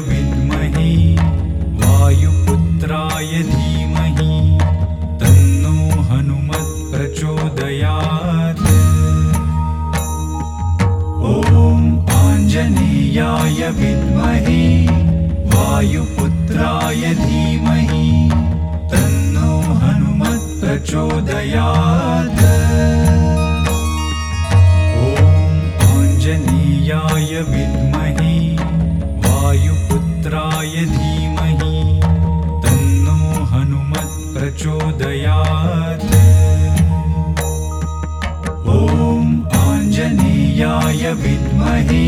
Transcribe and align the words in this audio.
विद्महे 0.00 0.90
वायुपुत्राय 1.80 3.32
धीमहि 3.48 4.36
तन्नो 5.22 5.74
हनुमत् 6.10 6.72
प्रचोदयात् 6.92 8.62
ॐ 11.32 11.84
आञ्जनेयाय 12.20 13.60
विद्महे 13.80 14.62
वायुपुत्राय 15.54 17.04
धीमहि 17.24 18.06
तन्नो 18.94 19.50
हनुमत् 19.82 20.48
प्रचोदयात्। 34.52 36.04
ॐ 38.68 39.28
आञ्जनेयाय 39.60 41.04
विद्महे 41.22 42.06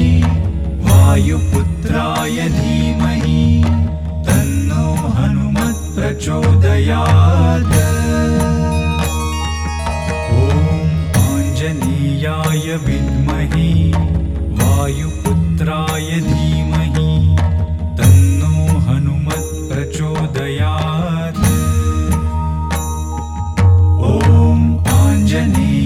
वायुपुत्राय 0.87 2.37
धीमहि 2.59 3.41
तन्नो 4.29 4.85
हनुमत् 5.17 5.83
प्रचोदयात्। 5.97 7.75
ॐ 10.43 10.67
आञ्जनेयाय 11.25 12.67
विद्महे 12.87 13.71
वायुपुत्राय 14.61 16.11
धीमहि 16.29 16.54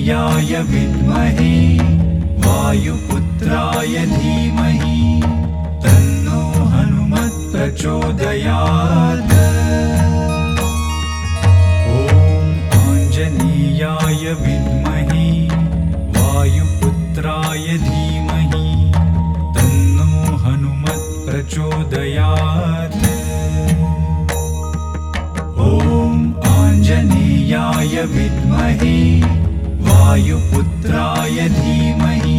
आञ्जनेयाय 0.08 0.60
विद्महे 0.70 1.54
वायुपुत्राय 2.44 3.96
धीमहि 4.16 5.20
तन्नो 5.84 6.40
हनुमत् 6.72 7.40
प्रचोदयात् 7.52 9.27
वायुपुत्राय 30.18 31.38
धीमहि 31.56 32.38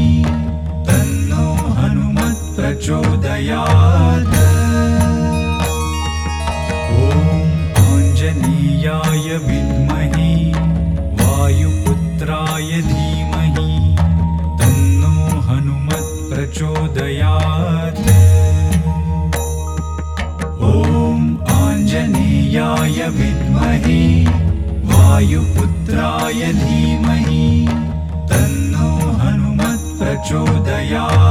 तन्नो 0.88 1.44
हनुमत् 1.78 2.42
प्रचोदयात् 2.56 4.36
ॐ 7.04 7.30
आञ्जनेयाय 7.84 9.28
विद्महे 9.48 10.28
वायुपुत्राय 11.22 12.72
धीमहि 12.92 13.72
तन्नो 14.62 15.14
हनुमत् 15.48 16.12
प्रचोदयात् 16.34 18.04
ॐ 20.74 21.24
आञ्जनेयाय 21.62 23.00
विद्महे 23.22 24.02
वायुपुत्राय 24.92 26.52
धीमहि 26.64 27.39
हनुमत् 30.30 30.60
प्रचोदयात् 30.60 31.20
ॐ 31.20 31.29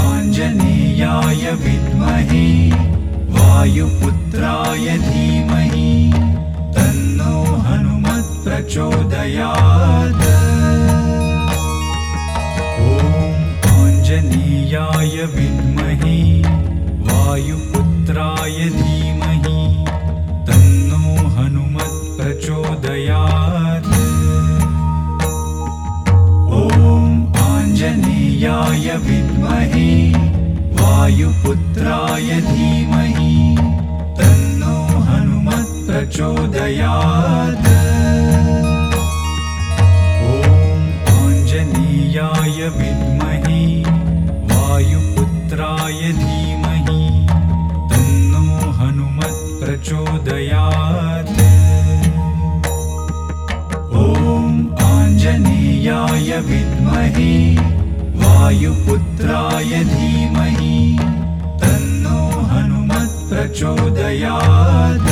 आञ्जनेयाय 0.00 1.44
विद्महे 1.64 2.46
वायुपुत्राय 3.36 4.86
धीमहि 5.06 5.90
तन्नो 6.76 7.34
हनुमत् 7.66 8.32
प्रचोदयात् 8.44 10.24
ॐ 12.86 13.12
आञ्जनेयाय 13.74 15.16
विद्महे 15.36 16.18
वायुपुत्राय 17.10 18.58
धीमहि 18.80 19.58
तन्नो 20.48 21.04
हनुमत् 21.36 22.00
आञ्जनेयाय 28.40 28.88
विद्महे 29.06 29.88
वायुपुत्राय 30.76 32.28
धीमहि 32.46 33.32
तन्नो 34.18 34.76
हनुमत् 35.08 35.74
प्रचोदयात्। 35.86 37.68
ॐ 40.28 40.56
आञ्जनेयाय 41.16 42.58
विद्महे 42.78 43.60
वायुपुत्राय 44.52 46.00
धीमहि 46.22 47.02
तन्नो 47.92 48.46
हनुमत् 48.80 49.44
प्रचोदयात्। 49.60 51.36
ॐ 54.04 54.56
आञ्जनेयाय 54.88 56.30
विद्महे 56.48 57.28
वायुपुत्राय 58.30 59.72
धीमहि 59.92 60.74
तन्नो 61.62 62.18
हनुमत् 62.50 63.16
प्रचोदयात् 63.30 65.08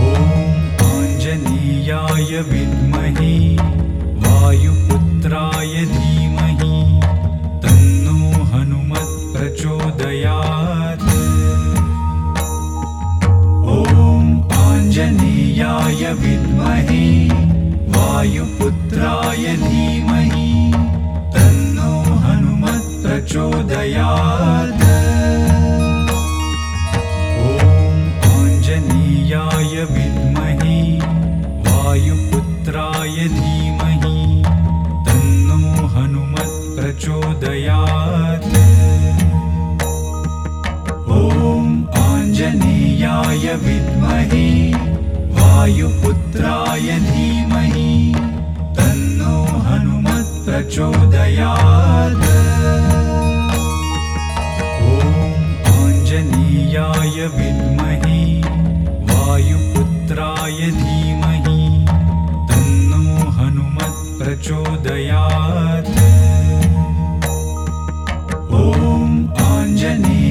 ॐ 0.00 0.28
आञ्जनेयाय 0.88 2.32
विद्महे 2.52 3.32
वायुपुत्राय 4.24 5.74
धीमहि 5.96 6.76
तन्नो 7.64 8.18
हनुमत् 8.52 9.16
प्रचोदयात् 9.36 11.08
ॐ 13.78 14.28
आञ्जनेयाय 14.66 16.12
विद्महे 16.24 17.04
वायुपुत्राय 17.94 19.44
धीमहि 19.64 20.48
तन्नो 21.34 21.92
हनुमत् 22.24 22.88
प्रचोदयात् 23.02 24.09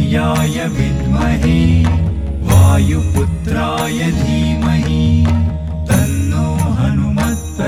आञ्जनेयाय 0.09 0.65
विद्महे 0.75 1.59
वायुपुत्राय 2.49 3.99
धीमहि 4.21 5.05
तन्नो 5.89 6.45
हनुमत् 6.79 7.61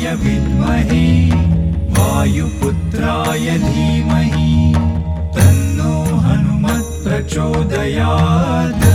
आञ्जनेयाय 0.00 0.12
विद्महे 0.22 1.06
वायुपुत्राय 1.96 3.46
धीमहि 3.64 4.48
तन्नो 5.36 5.92
हनुमत् 6.24 6.88
प्रचोदयात् 7.04 8.86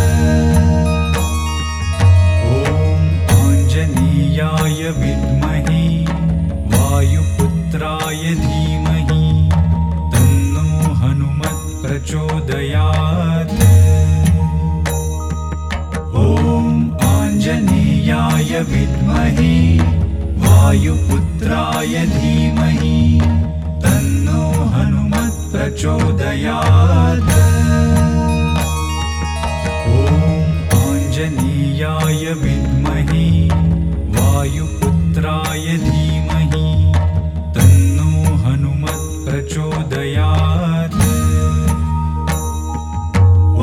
ॐ 2.54 2.82
आञ्जनेयाय 3.38 4.82
विद्महे 5.02 5.84
वायुपुत्राय 6.74 8.24
धीमहि 22.16 22.98
तन्नो 23.84 24.42
हनुमत् 24.74 25.40
प्रचोदयात् 25.52 27.30
ॐ 29.92 30.24
आञ्जनेयाय 30.80 32.24
विद्महे 32.44 33.26
वायुपुत्राय 34.18 35.68
धीमहि 35.86 36.66
तन्नो 37.58 38.10
हनुमत् 38.46 39.08
प्रचोदयात् 39.28 41.00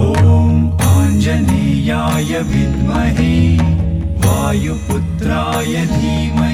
ॐ 0.07 0.57
आञ्जनेयाय 0.95 2.33
विद्महे 2.55 3.35
वायुपुत्राय 4.25 5.75
धीमहि 5.97 6.52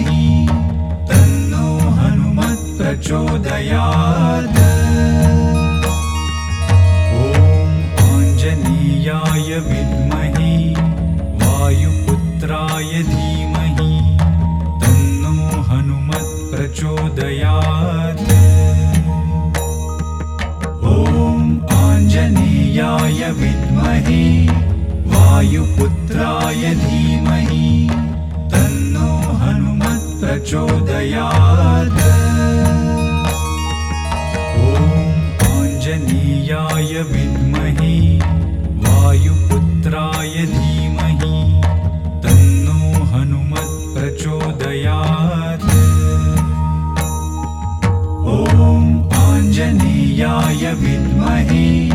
विद्महे 51.49 51.89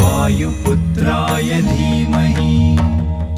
वायुपुत्राय 0.00 1.50
धीमहि 1.68 2.52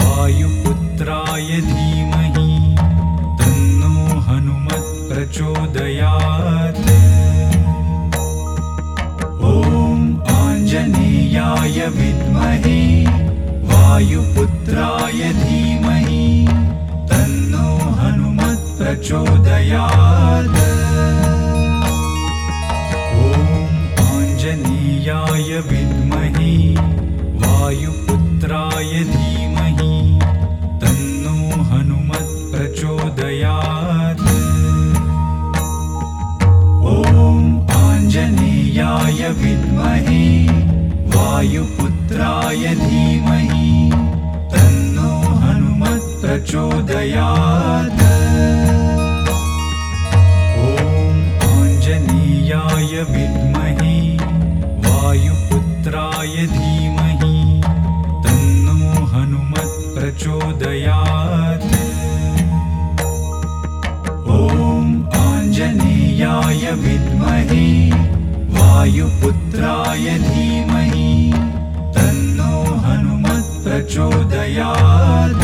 वायुपुत्राय 0.00 1.50
धीमहि 1.70 2.48
तन्नो 3.40 3.94
हनुमत् 4.28 4.90
प्रचोदयात् 5.10 6.84
ॐ 9.52 10.02
आञ्जनेयाय 10.38 11.78
वायुपुत्राय 13.90 15.20
धीमहि 15.38 16.26
तन्नो 17.10 17.64
हनुमत् 18.00 18.66
प्रचोदयात् 18.78 20.58
ॐ 23.22 23.48
आञ्जनेयाय 24.04 25.50
विद्महे 25.70 26.52
वायुपुत्राय 27.42 28.92
धीमहि 29.12 29.29
वायुपुत्राय 68.80 70.06
धीमहि 70.20 71.08
तन्नो 71.96 72.52
हनुमत् 72.84 73.50
प्रचोदयात् 73.64 75.42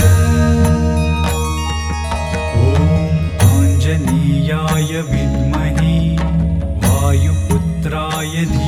ॐ 2.61 2.87
आञ्जनेयाय 3.49 4.93
विद्महे 5.11 5.99
वायुपुत्राय 6.87 8.35
धीमहि 8.55 8.66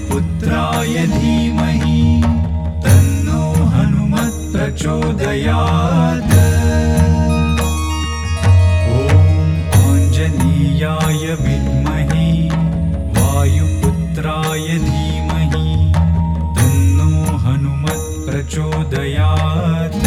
वायुपुत्राय 0.00 0.94
धीमहि 1.12 1.98
तन्नो 2.84 3.40
हनुमत् 3.72 4.38
प्रचोदयात् 4.52 6.32
ॐ 8.96 9.28
आञ्जनेयाय 9.80 11.24
विद्महे 11.44 12.28
वायुपुत्राय 13.18 14.68
धीमहि 14.88 15.68
तन्नो 16.58 17.10
हनुमत् 17.44 18.08
प्रचोदयात् 18.28 20.00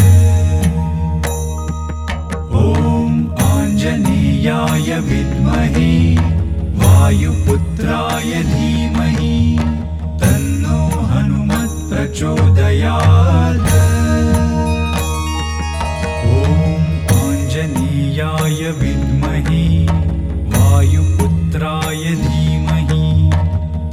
ॐ 2.64 3.14
आञ्जनेयाय 3.50 4.98
विद्महे 5.10 5.92
वायुपुत्राय 6.82 8.32
धीमहि 8.52 9.33
प्रचोदयात् 12.74 13.68
ॐ 16.34 16.72
विद्महे 18.80 19.62
वायुपुत्राय 20.54 22.04
धीमहि 22.24 23.06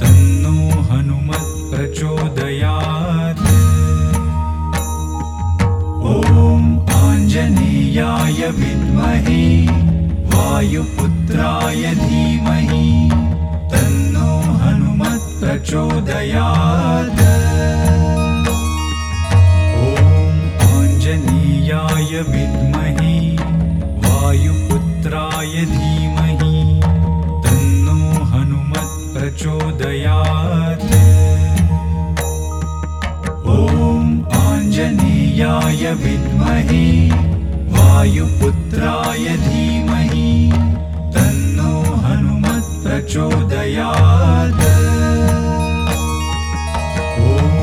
तन्नो 0.02 0.56
हनुमत् 0.90 1.54
प्रचोदयात्। 1.70 3.44
ॐ 6.14 6.66
आञ्जनेयाय 7.02 8.40
विद्महे 8.60 9.44
वायुपुत्राय 10.34 11.84
धीमहि 12.04 12.86
तन्नो 13.74 14.30
हनुमत् 14.62 15.30
प्रचोदयात् 15.40 17.21
विद्महे 35.90 36.84
वायुपुत्राय 37.74 39.24
धीमहि 39.46 40.28
तन्नो 41.14 41.72
हनुमत् 42.04 42.68
प्रचोदयात् 42.84 44.62
ॐ 47.26 47.58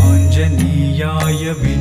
आञ्जनेयाय 0.00 1.44
विद्महे 1.62 1.79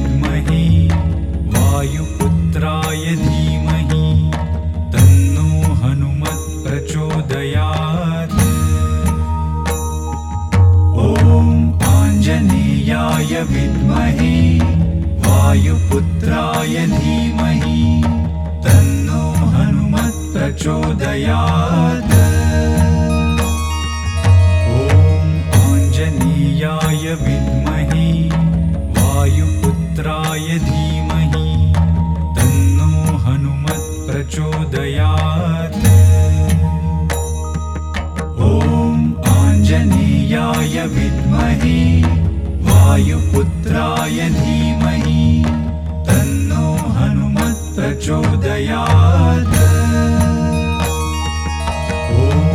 ॐ 52.22 52.48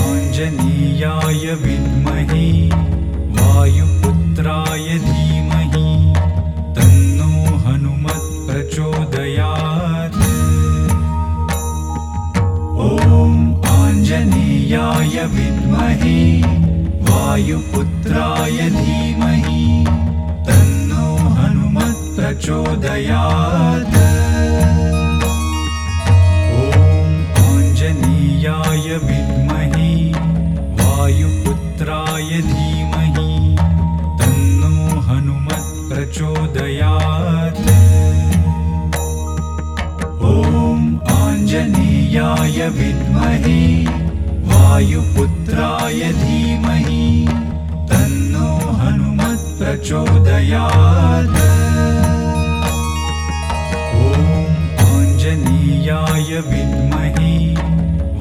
आञ्जनेयाय 0.00 1.44
विद्महे 1.64 2.46
वायुपुत्राय 3.36 4.88
धीमहि 5.06 5.86
तन्नो 6.78 7.30
हनुमत् 7.66 8.28
प्रचोदयात् 8.48 10.18
ॐ 12.88 13.38
आञ्जनेयाय 13.76 15.16
विद्महे 15.36 16.18
वायुपुत्राय 17.10 18.58
धीमहि 18.78 19.64
तन्नो 20.50 21.06
हनुमत् 21.38 22.04
प्रचोदयात् 22.18 23.96
आञ्जनेयाय 42.16 42.68
विद्महे 42.76 43.60
वायुपुत्राय 44.48 46.00
धीमहि 46.20 47.02
तन्नो 47.90 48.48
हनुमत् 48.80 49.44
प्रचोदयात् 49.58 51.36
ॐ 54.00 54.24
आञ्जनेयाय 54.86 56.40
विद्महे 56.48 57.34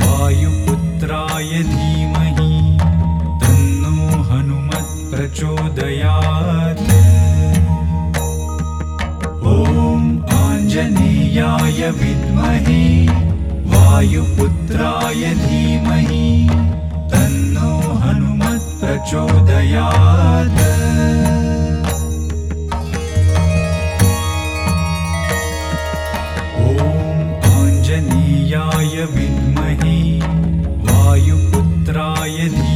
वायुपुत्राय 0.04 1.52
धीमहि 1.72 2.52
तन्नो 3.46 3.96
हनुमत् 4.32 4.96
प्रचोदयात् 5.14 6.84
ॐ 9.56 10.12
आञ्जनेयाय 10.44 11.90
विद्महे 12.02 12.84
वायुपुत्राय 13.96 15.22
धीमहि 15.42 16.26
तन्नो 17.12 17.70
हनुमत् 18.02 18.68
प्रचोदयात् 18.80 20.60
ॐ 26.66 26.78
आञ्जनेयाय 27.52 28.96
विद्महे 29.16 29.98
वायुपुत्राय 30.90 32.38
धीमहि 32.58 32.75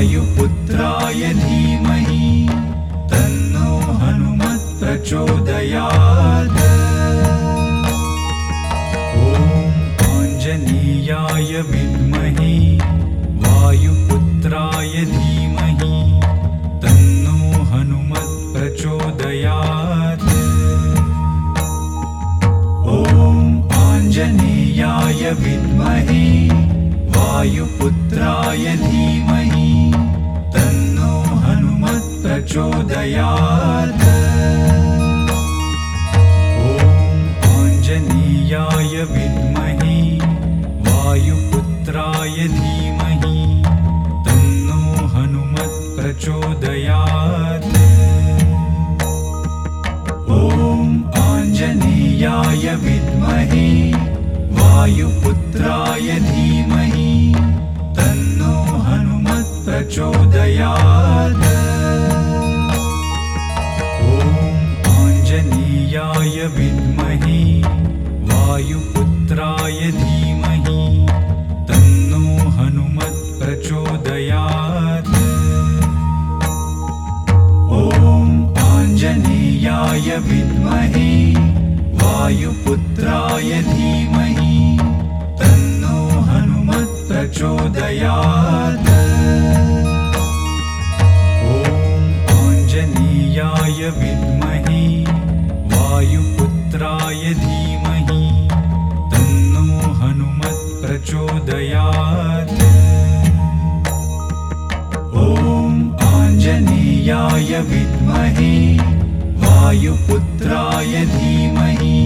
वायुपुत्राय 0.00 1.22
धीमहि 1.38 2.28
तन्नो 3.10 3.72
हनुमत् 4.02 4.68
प्रचोदयात् 4.80 6.56
ॐ 9.22 9.50
आञ्जनेयाय 10.12 11.52
विद्महे 11.72 12.54
वायुपुत्राय 13.44 14.94
धीमहि 15.12 15.92
तन्नो 16.84 17.36
हनुमत् 17.72 18.34
प्रचोदयात् 18.56 20.26
ॐ 22.96 23.44
आञ्जनेयाय 23.84 25.30
विद्महे 25.44 26.24
वायुपुत्राय 27.20 28.64
धीमहि 28.82 29.68
तन्नो 30.54 31.10
हनुमत् 31.44 32.08
प्रचोदयात् 32.22 34.04
ॐ 36.68 36.88
आञ्जनेयाय 37.56 38.94
विद्महे 39.12 39.98
वायुपुत्राय 40.88 42.38
धीमहि 42.56 43.36
तन्नो 44.28 44.80
हनुमत् 45.16 45.78
प्रचोदयात् 45.98 47.68
ॐ 50.40 50.96
आञ्जनेयाय 51.26 52.74
विद्महे 52.86 53.68
वायुपुत्राय 54.80 56.08
धीमहि 56.26 57.08
तन्नो 57.96 58.52
हनुमत् 58.84 59.50
प्रचोदयात्। 59.64 61.42
ॐ 64.12 64.30
आञ्जनेयाय 64.92 66.36
विद्महे 66.56 67.42
वायुपुत्राय 68.30 69.80
धीमहि 70.00 70.80
तन्नो 71.70 72.24
हनुमत् 72.56 73.20
प्रचोदयात्। 73.40 75.12
ॐ 77.82 78.32
आञ्जनेयाय 78.70 80.08
विद्महे 80.30 81.12
वायुपुत्राय 82.00 83.50
धीमहि 83.68 84.09
ॐ 91.50 91.62
आञ्जनेयाय 92.32 93.80
विद्महे 94.00 94.82
वायुपुत्राय 95.72 97.22
धीमहि 97.44 98.26
तन्नो 99.14 99.64
हनुमत् 100.00 100.66
प्रचोदयात् 100.82 102.52
ॐ 105.24 105.80
आञ्जनेयाय 106.10 107.52
विद्महे 107.72 108.52
वायुपुत्राय 109.46 110.94
धीमहि 111.16 111.98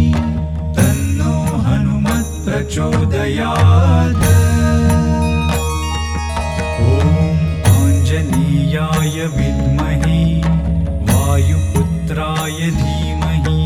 तन्नो 0.79 1.35
हनुमत् 1.67 2.33
आञ्जनेयाय 8.75 9.27
विद्महे 9.35 10.21
वायुपुत्राय 11.09 12.59
धीमहि 12.79 13.61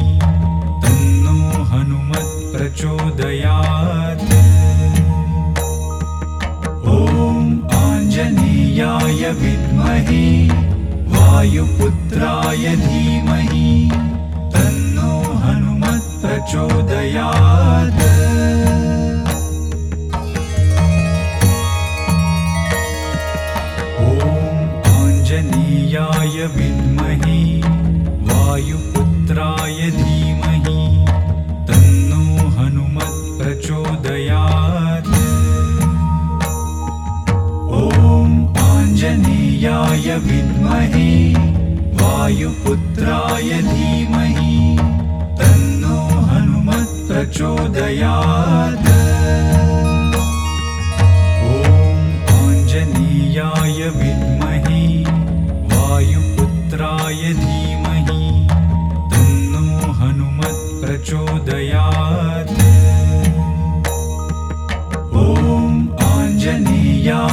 तन्नो 0.82 1.36
हनुमत् 1.70 2.34
प्रचोदयात्। 2.52 4.26
ॐ 6.96 7.48
आञ्जनेयाय 7.80 9.22
विद्महे 9.40 10.26
वायुपुत्राय 11.16 12.76
धीमहि 12.84 13.66
तन्नो 14.56 15.10
हनुमत् 15.46 16.12
विद्महे 26.46 27.38
वायुपुत्राय 28.28 29.78
धीमहि 29.96 30.82
तन्नो 31.68 32.22
हनुमत् 32.56 33.18
प्रचोदयात् 33.38 35.10
ॐ 37.80 38.30
आञ्जनेयाय 38.68 40.08
विद्महे 40.28 41.10
वायुपुत्राय 42.02 43.50
धीमहि 43.72 44.56
तन्नो 45.40 45.98
हनुमत् 46.30 46.96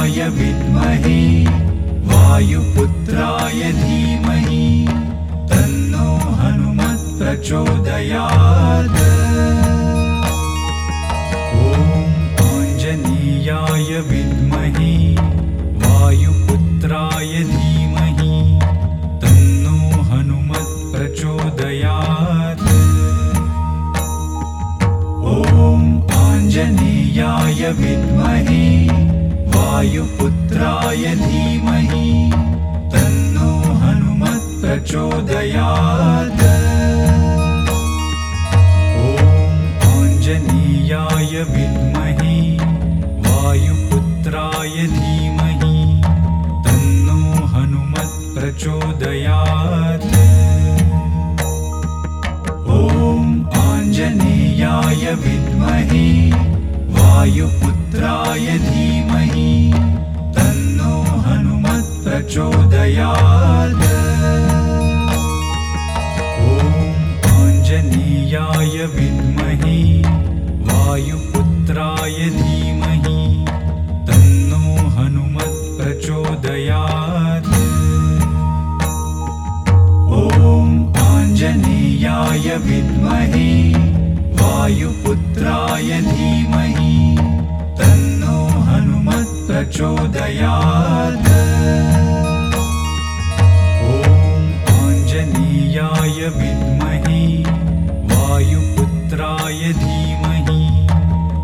आञ्जनेयाय 0.06 0.28
विद्महे 0.38 1.20
वायुपुत्राय 2.08 3.62
धीमहि 3.78 4.66
तन्नो 5.50 6.06
हनुमत् 6.40 7.06
प्रचोदयात् 7.18 9.00
ॐ 11.62 11.90
आञ्जनेयाय 12.46 13.90
विद्महे 14.10 14.94
वायुपुत्राय 15.82 17.34
धीमहि 17.52 18.32
तन्नो 19.24 19.76
हनुमत् 20.12 20.74
प्रचोदयात् 20.94 22.66
ॐ 25.34 25.84
आञ्जनेयाय 26.22 27.70
विद्महे 27.82 28.75
वायुपुत्राय 29.66 31.04
धीमहि 31.20 32.08
तन्नो 32.92 33.48
हनुमत् 33.80 34.50
प्रचोदयात्। 34.60 36.42
ॐ 39.06 39.32
आञ्जनेयाय 39.88 41.34
विद्महे 41.54 42.36
वायुपुत्राय 43.26 44.76
धीमहि 44.94 45.74
तन्नो 46.66 47.18
हनुमत् 47.54 48.16
प्रचोदयात्। 48.36 50.08
ॐ 52.78 53.26
आञ्जनेयाय 53.66 55.04
विद्महे 55.26 56.06
वायुपुत्राय 56.96 58.46
तन्नो 60.36 60.92
हनुमत् 61.26 61.90
प्रचोदयात् 62.04 63.25
ॐ 93.88 94.44
आञ्जनेयाय 94.74 96.20
विद्महे 96.36 97.18
वायुपुत्राय 98.12 99.60
धीमहि 99.82 100.62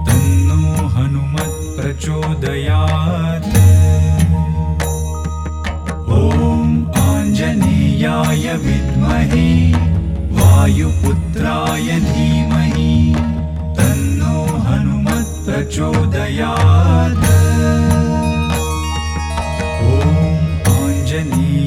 तन्नो 0.09 0.87
हनुमत् 0.95 1.61
प्रचोदयात् 1.77 3.51
ॐ 6.21 6.73
आञ्जनेयाय 7.05 8.47
विद्महे 8.65 9.47
वायुपुत्राय 10.41 11.89
धीमहि 12.09 12.91
तन्नो 13.81 14.35
हनुमत् 14.71 15.37
प्रचोदयात् 15.47 17.31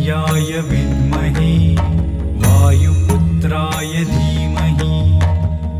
आञ्जनेयाय 0.05 0.59
विद्महे 0.69 1.53
वायुपुत्राय 2.41 3.93
धीमहि 4.09 4.97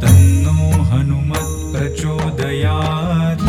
तन्नो 0.02 0.56
हनुमत् 0.90 1.54
प्रचोदयात्। 1.74 3.46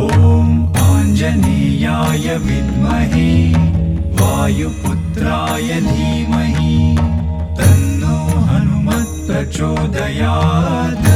ॐ 0.00 0.50
आञ्जनेयाय 0.86 2.26
विद्महे 2.46 3.30
वायुपुत्राय 4.20 5.70
धीमहि 5.90 6.74
तन्नो 7.60 8.16
हनुमत् 8.50 9.14
प्रचोदयात्। 9.26 11.06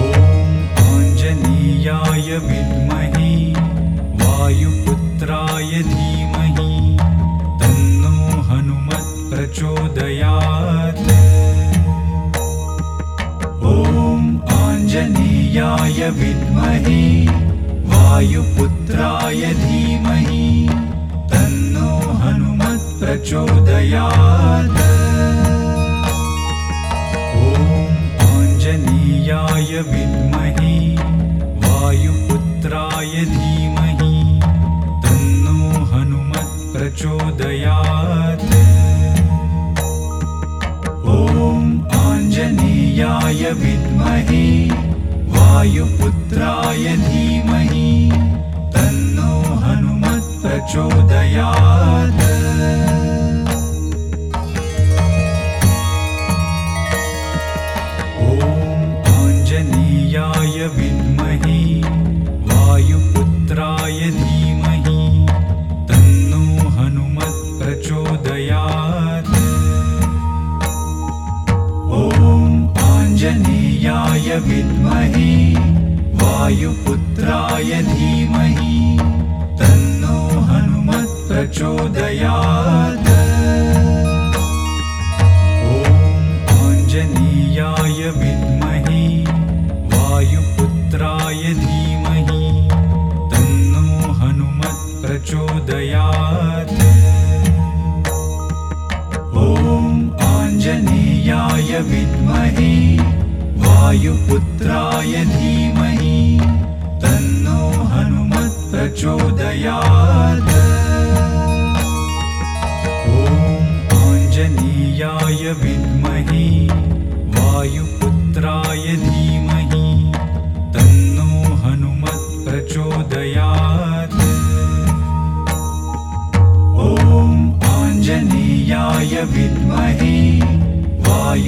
ॐ 0.00 0.18
आञ्जनेयाय 0.88 2.28
विद्महे 2.48 3.19
वायुपुत्राय 4.40 5.72
धीमहि 5.86 6.96
तन्नो 7.60 8.12
हनुमत् 8.48 9.10
प्रचोदयात्। 9.30 11.02
ॐ 13.70 14.22
आञ्जनेयाय 14.60 16.00
विद्महे 16.20 17.02
वायुपुत्राय 17.90 19.42
धीमहि 19.60 20.48
तन्नो 21.32 21.90
हनुमत् 22.22 22.88
प्रचोदयात्। 23.00 24.80
ॐ 27.44 27.92
आञ्जनेयाय 28.30 29.72
विद्महे 29.92 30.74
वायुपुत्राय 31.66 33.14
धीमहि 33.34 33.49
प्रचोदयात्। 36.80 38.44
ॐ 41.14 41.64
आञ्जनेयाय 41.96 43.42
विद्महे 43.62 44.46
वायुपुत्राय 45.34 46.84
धीमहि 47.04 47.90
तन्नो 48.76 49.32
हनुमत् 49.64 50.32
प्रचोदयात् 50.42 52.24
आञ्जनेयाय 73.20 74.28
विद्महे 74.46 75.32
वायुपुत्राय 76.20 77.72
धीमहि 77.88 78.78
तन्नो 79.60 80.16
हनुमत् 80.50 81.18
प्रचोदयात् 81.28 82.99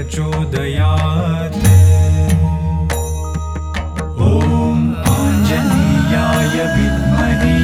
ॐ 4.29 4.31
आञ्जनीयाय 5.17 6.57
विद्महे 6.77 7.57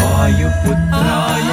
वायुपुत्राय 0.00 1.50